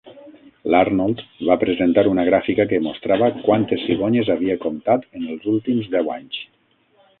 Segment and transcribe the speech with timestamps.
[0.75, 1.19] L'Arnold
[1.49, 6.45] va presentar una gràfica que mostrava quantes cigonyes havia comptat en els últims deu anys.